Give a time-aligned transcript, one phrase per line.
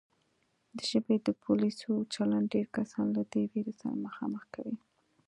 [0.77, 4.77] د ژبې د پولیسو چلند ډېر کسان له دې وېرې سره مخامخ کوي